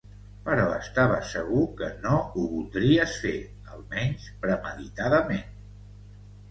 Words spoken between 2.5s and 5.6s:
voldries fer, almenys premeditadament.